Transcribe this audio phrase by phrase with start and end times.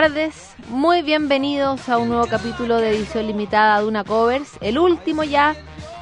[0.00, 5.22] tardes, muy bienvenidos a un nuevo capítulo de edición limitada de una covers, el último
[5.22, 5.54] ya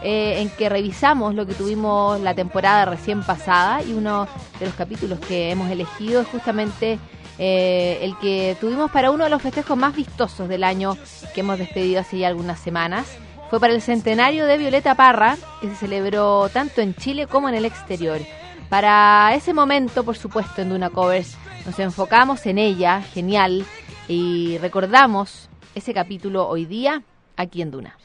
[0.02, 4.26] eh, en que revisamos lo que tuvimos la temporada recién pasada y uno
[4.58, 6.98] de los capítulos que hemos elegido es justamente
[7.38, 10.96] eh, el que tuvimos para uno de los festejos más vistosos del año
[11.34, 13.06] que hemos despedido hace ya algunas semanas.
[13.50, 17.56] Fue para el centenario de Violeta Parra, que se celebró tanto en Chile como en
[17.56, 18.22] el exterior.
[18.70, 21.36] Para ese momento, por supuesto, en Duna Covers,
[21.66, 23.66] nos enfocamos en ella, genial,
[24.12, 27.02] y recordamos ese capítulo hoy día
[27.36, 27.96] aquí en Duna.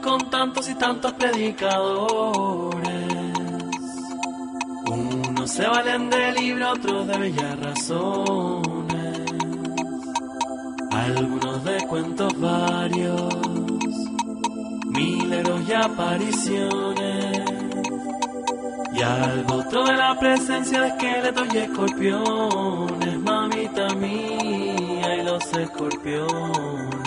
[0.00, 2.80] Con tantos y tantos predicadores.
[4.86, 9.20] Unos se valen de libro, otros de bellas razones.
[10.90, 13.34] Algunos de cuentos varios,
[14.86, 17.40] mileros y apariciones.
[18.92, 26.99] Y algo otro de la presencia de esqueletos y escorpiones, mamita mía y los escorpiones.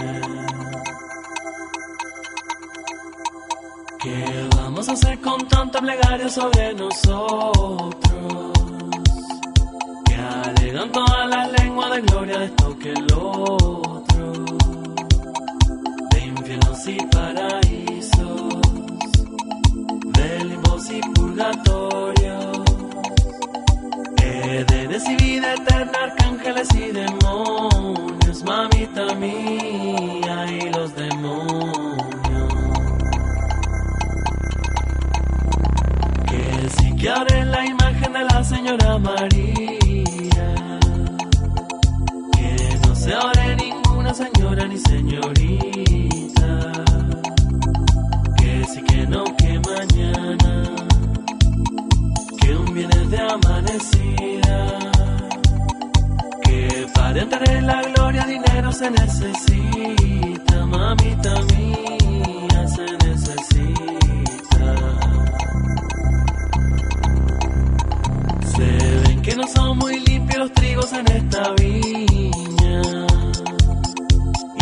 [4.90, 8.52] Hacer con tanta plegaria sobre nosotros?
[10.06, 14.34] Que alegan todas las lenguas de gloria de esto que el otro,
[16.12, 18.62] de infiernos y paraísos,
[20.18, 22.58] de limbos y purgatorios,
[24.22, 30.23] Edenes y eterna, arcángeles y demonios, mamita mía
[38.64, 40.48] señora María.
[42.32, 46.50] Que no se ore ninguna señora ni señorita.
[48.38, 50.64] Que sí que no, que mañana.
[52.40, 54.60] Que un viernes de amanecida.
[56.46, 61.83] Que para entrar en la gloria dinero se necesita, mamita mía,
[69.36, 72.82] no son muy limpios los trigos en esta viña.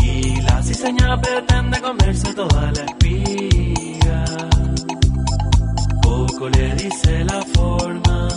[0.03, 4.25] Y la ciseña pretende comerse toda la espiga.
[6.01, 8.27] Poco le dice la forma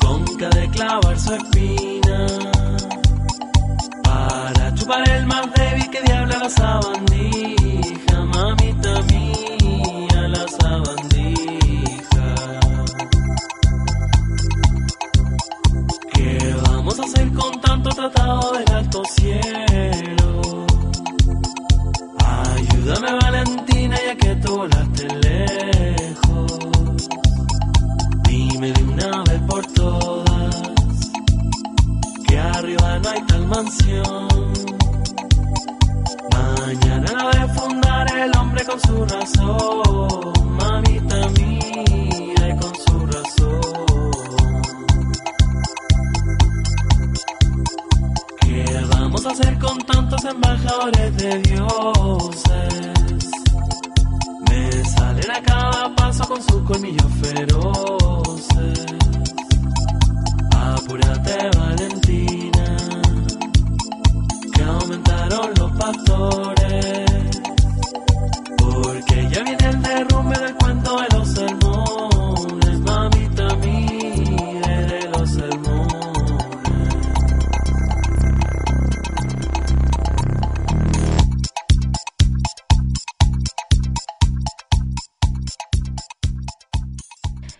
[0.00, 2.26] tonca de clavar su espina.
[4.02, 7.75] Para chupar el más débil que diabla la sabandija,
[18.10, 20.66] tratado del alto cielo?
[22.18, 26.58] Ayúdame Valentina ya que tú volaste lejos.
[28.24, 31.10] Dime de una vez por todas
[32.26, 34.28] que arriba no hay tal mansión.
[36.32, 40.32] Mañana la de fundar el hombre con su razón,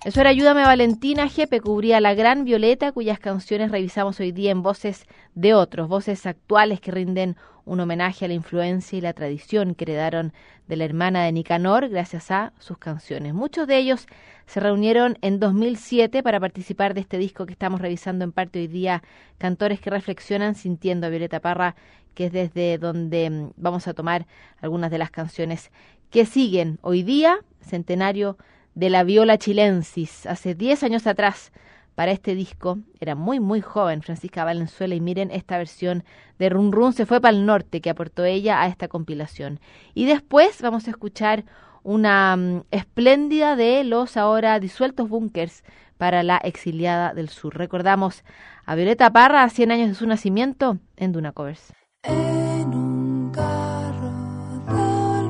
[0.06, 4.62] Eso era Ayúdame Valentina, Jepe cubría la gran Violeta, cuyas canciones revisamos hoy día en
[4.62, 5.05] voces
[5.35, 9.82] de otros, voces actuales que rinden un homenaje a la influencia y la tradición que
[9.82, 10.32] heredaron
[10.69, 13.35] de la hermana de Nicanor gracias a sus canciones.
[13.35, 14.06] Muchos de ellos
[14.47, 18.69] se reunieron en 2007 para participar de este disco que estamos revisando en parte hoy
[18.69, 19.03] día,
[19.38, 21.75] cantores que reflexionan sintiendo a Violeta Parra,
[22.14, 24.29] que es desde donde mm, vamos a tomar
[24.61, 25.73] algunas de las canciones
[26.11, 28.38] que siguen hoy día, centenario
[28.76, 31.50] de la viola chilensis, hace 10 años atrás,
[31.96, 32.78] para este disco.
[33.00, 36.05] Era muy, muy joven Francisca Valenzuela y miren esta versión
[36.38, 39.58] de Run Run se fue para el norte que aportó ella a esta compilación.
[39.94, 41.44] Y después vamos a escuchar
[41.82, 45.64] una um, espléndida de los ahora disueltos bunkers
[45.96, 47.56] para la exiliada del sur.
[47.56, 48.25] Recordamos
[48.67, 51.72] a Violeta Parra a 100 años de su nacimiento en Duna Covers.
[52.02, 54.11] En un carro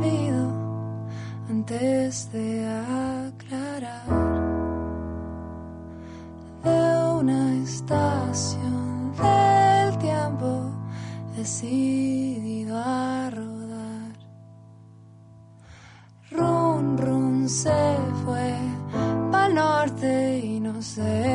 [0.00, 0.30] de
[1.48, 2.66] antes de
[7.86, 10.72] estación del tiempo
[11.36, 14.12] decidido a rodar.
[16.32, 18.54] Run, run se fue
[19.30, 21.25] pa'l norte y no sé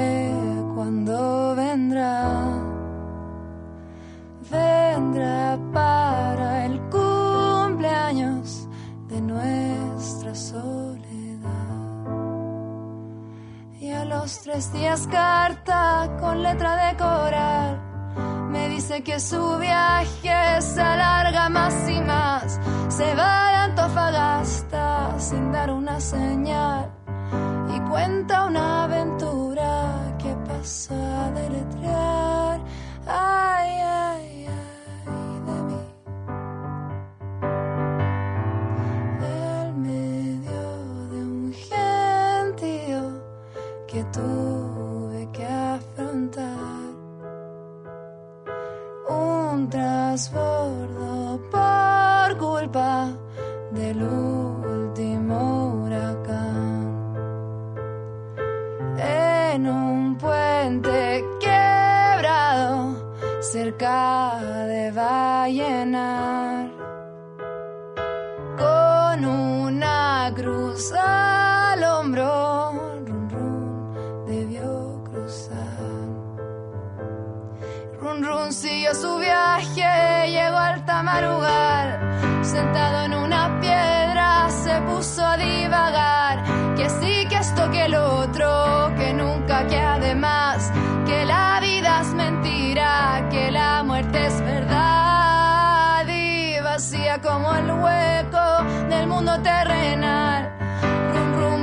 [14.21, 17.81] tres días carta con letra de coral.
[18.51, 22.59] Me dice que su viaje se alarga más y más.
[22.89, 26.91] Se va de Antofagasta sin dar una señal.
[27.75, 32.30] Y cuenta una aventura que pasó a deletrear.
[60.81, 62.95] puente quebrado
[63.41, 66.69] cerca de Vallenar.
[68.57, 72.71] Con una cruz al hombro
[73.05, 75.57] run run debió cruzar.
[77.99, 85.37] Run run siguió su viaje llegó al Tamarugal sentado en una piedra se puso a
[85.37, 86.43] divagar.
[86.75, 88.80] Que sí que esto que el otro.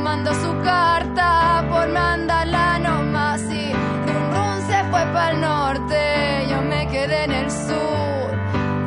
[0.09, 1.29] mando su carta
[1.71, 3.65] por mandarla nomás y
[4.07, 6.01] Run Run se fue para el norte,
[6.51, 8.29] yo me quedé en el sur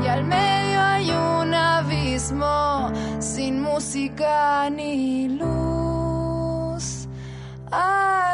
[0.04, 6.86] y al medio hay un abismo sin música ni luz.
[7.70, 8.31] Ay,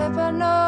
[0.00, 0.67] If I know.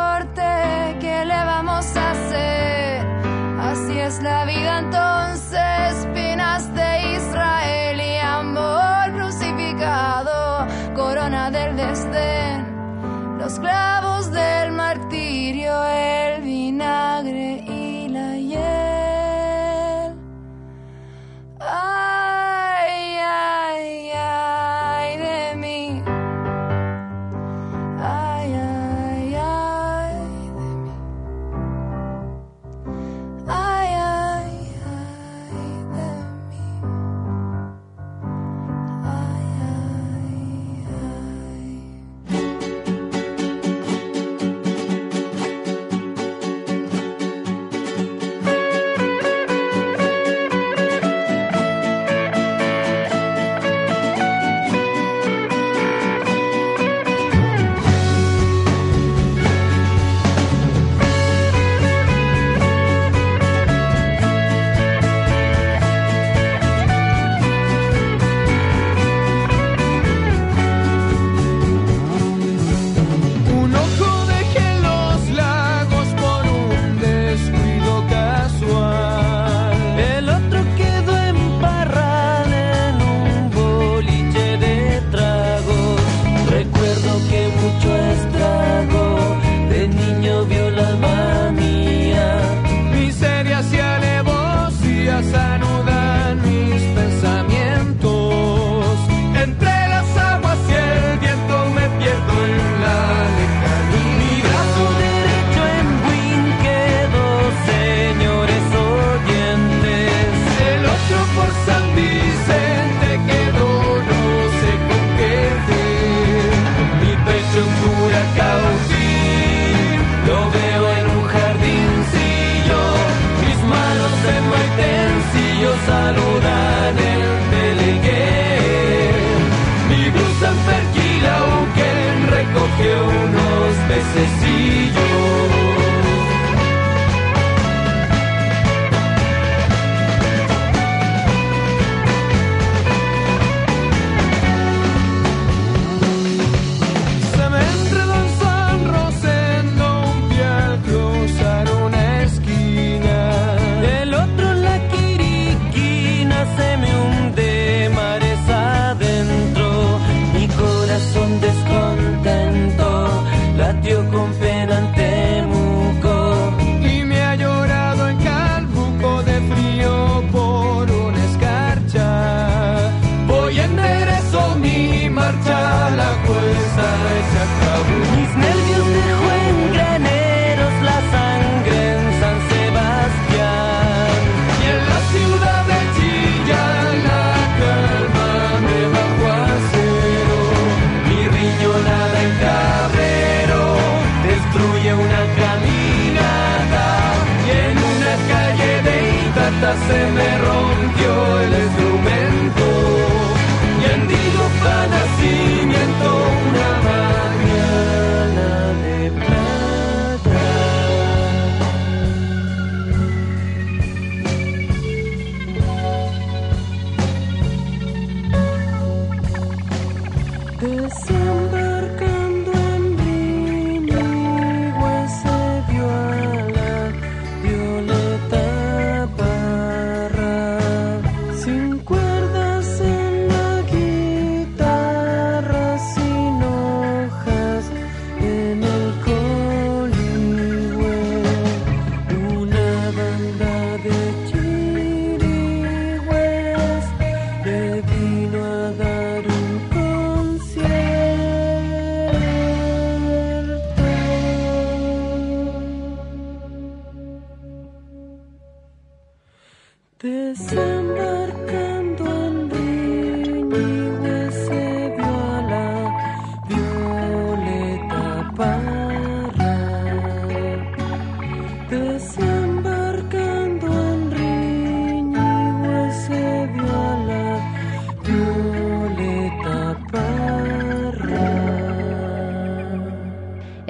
[199.61, 201.90] se me rompió el escudo.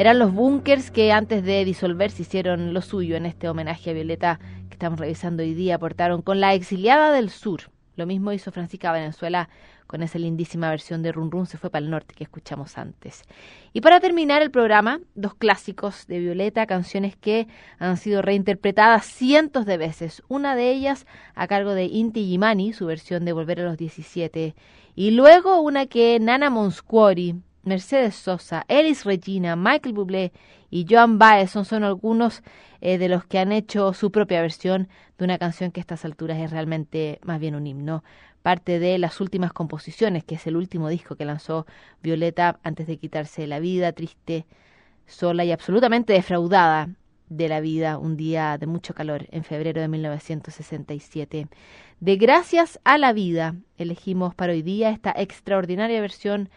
[0.00, 4.40] Eran los bunkers que antes de disolverse hicieron lo suyo en este homenaje a Violeta
[4.70, 5.74] que estamos revisando hoy día.
[5.74, 7.70] Aportaron con La Exiliada del Sur.
[7.96, 9.50] Lo mismo hizo Francisca Venezuela
[9.86, 13.24] con esa lindísima versión de Run Run se fue para el norte que escuchamos antes.
[13.74, 17.46] Y para terminar el programa, dos clásicos de Violeta, canciones que
[17.78, 20.22] han sido reinterpretadas cientos de veces.
[20.28, 24.54] Una de ellas a cargo de Inti Gimani, su versión de Volver a los 17.
[24.94, 30.32] Y luego una que Nana Monscuori Mercedes Sosa, Elis Regina, Michael Bublé
[30.70, 32.42] y Joan Baez son, son algunos
[32.80, 34.88] eh, de los que han hecho su propia versión
[35.18, 38.02] de una canción que a estas alturas es realmente más bien un himno.
[38.42, 41.66] Parte de las últimas composiciones, que es el último disco que lanzó
[42.02, 44.46] Violeta antes de quitarse la vida, triste,
[45.06, 46.88] sola y absolutamente defraudada
[47.28, 51.48] de la vida, un día de mucho calor en febrero de 1967.
[52.00, 56.48] De Gracias a la Vida elegimos para hoy día esta extraordinaria versión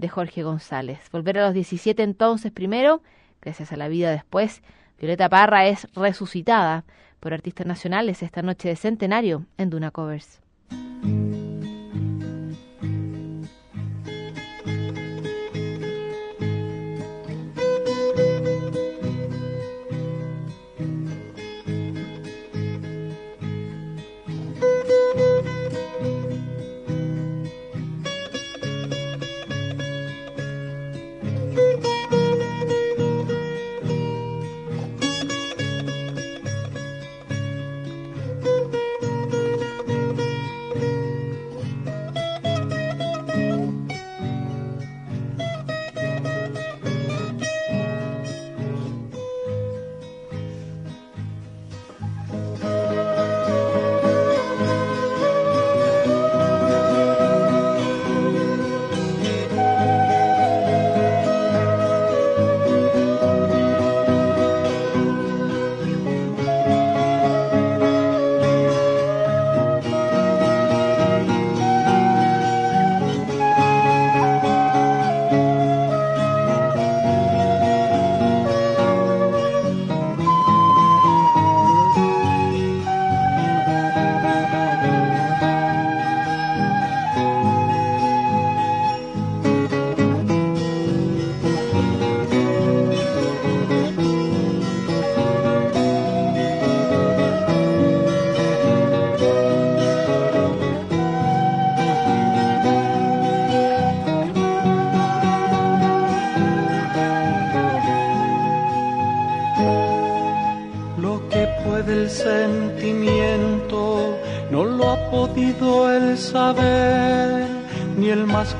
[0.00, 0.98] de Jorge González.
[1.12, 3.02] Volver a los 17 entonces primero,
[3.40, 4.62] gracias a la vida después.
[4.98, 6.84] Violeta Parra es resucitada
[7.20, 10.40] por artistas nacionales esta noche de centenario en Duna Covers.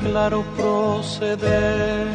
[0.03, 2.07] Claro proceder,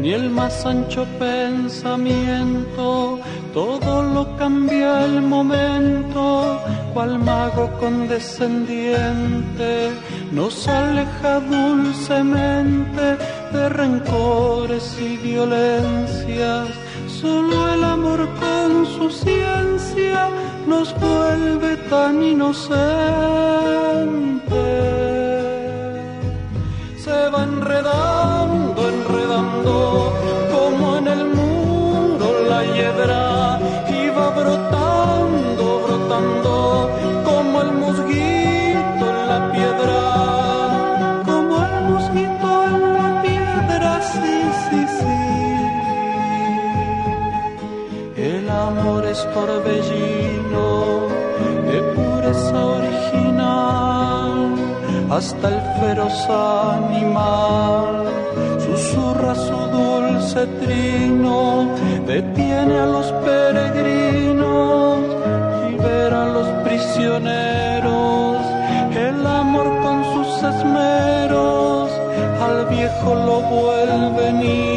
[0.00, 3.20] ni el más ancho pensamiento,
[3.52, 6.60] todo lo cambia el momento,
[6.94, 9.90] cual mago condescendiente
[10.32, 13.18] nos aleja dulcemente
[13.52, 16.68] de rencores y violencias,
[17.20, 20.30] solo el amor con su ciencia
[20.66, 24.89] nos vuelve tan inocentes
[27.58, 28.19] va
[55.40, 56.28] hasta el feroz
[56.84, 58.04] animal
[58.58, 61.66] susurra su dulce trino,
[62.06, 64.98] detiene a los peregrinos,
[65.70, 68.36] libera a los prisioneros,
[68.94, 71.90] el amor con sus esmeros,
[72.42, 74.69] al viejo lo vuelve niño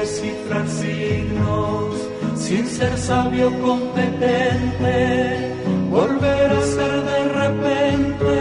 [0.00, 1.94] descifrar signos
[2.34, 5.54] sin ser sabio competente,
[5.90, 8.36] volver a ser de repente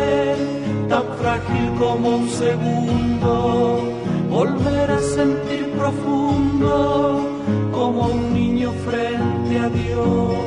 [0.87, 3.81] tan frágil como un segundo,
[4.29, 7.27] volver a sentir profundo
[7.73, 10.37] como un niño frente a Dios.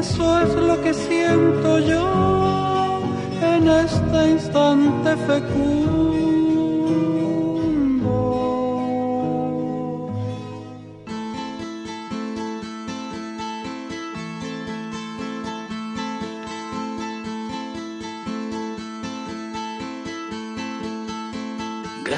[0.00, 3.00] Eso es lo que siento yo
[3.54, 6.15] en este instante fecundo.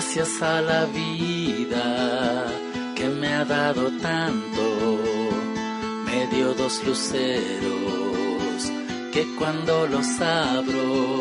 [0.00, 2.46] Gracias a la vida
[2.94, 4.62] que me ha dado tanto,
[6.06, 8.62] me dio dos luceros
[9.12, 11.18] que cuando los abro,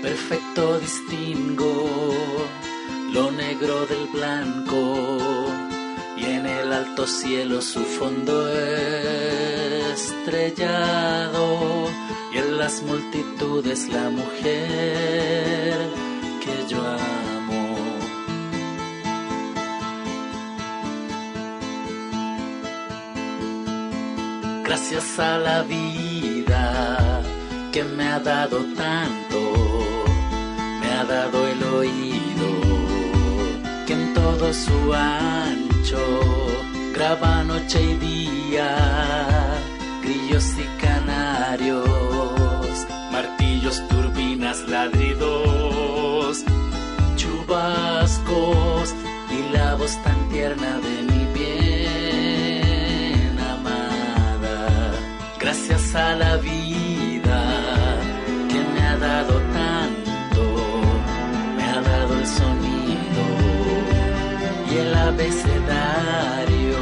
[0.00, 2.14] perfecto distingo
[3.12, 5.18] lo negro del blanco
[6.16, 8.48] y en el alto cielo su fondo
[9.92, 11.90] estrellado
[12.32, 15.90] y en las multitudes la mujer
[16.44, 17.41] que yo amo.
[24.92, 27.22] Gracias a la vida
[27.72, 29.38] que me ha dado tanto,
[30.80, 32.48] me ha dado el oído
[33.86, 35.98] que en todo su ancho
[36.94, 38.76] graba noche y día,
[40.02, 41.88] grillos y canarios,
[43.10, 46.44] martillos, turbinas, ladridos,
[47.16, 48.94] chubascos
[49.30, 51.21] y la voz tan tierna de mi
[55.94, 57.44] a la vida
[58.48, 60.42] que me ha dado tanto,
[61.56, 63.22] me ha dado el sonido
[64.70, 66.78] y el abecedario,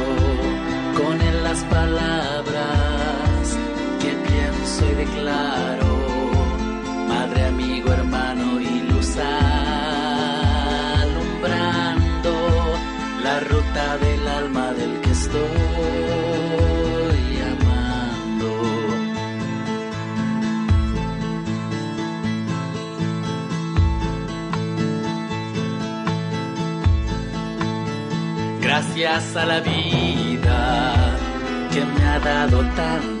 [0.97, 3.57] con él las palabras
[3.99, 6.10] que pienso y declaro,
[29.01, 31.17] Gracias a la vida
[31.73, 33.20] que me ha dado tanto,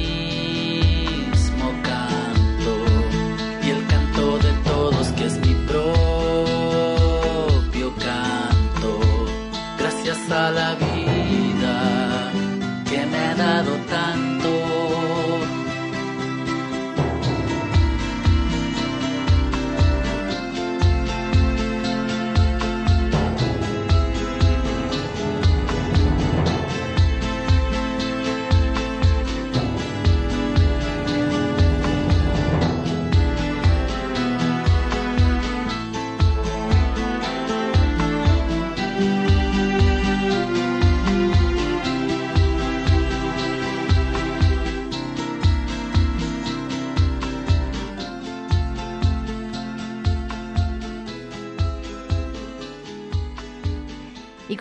[10.51, 10.80] la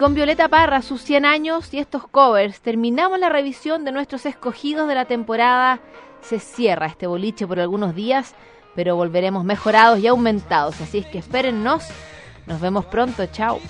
[0.01, 4.89] con Violeta Parra, sus 100 años y estos covers, terminamos la revisión de nuestros escogidos
[4.89, 5.81] de la temporada.
[6.23, 8.35] Se cierra este boliche por algunos días,
[8.75, 10.81] pero volveremos mejorados y aumentados.
[10.81, 11.85] Así es que espérennos.
[12.47, 13.27] Nos vemos pronto.
[13.27, 13.61] Chao.